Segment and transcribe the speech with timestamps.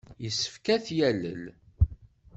[0.23, 1.43] Yessefk ad t-yalel.